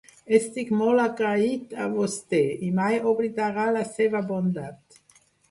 Estic 0.35 0.69
molt 0.77 1.01
agraït 1.03 1.75
a 1.83 1.85
vostè, 1.97 2.41
i 2.69 2.71
mai 2.81 2.99
oblidarà 3.13 3.67
la 3.77 3.85
seva 3.93 4.25
bondat. 4.35 4.99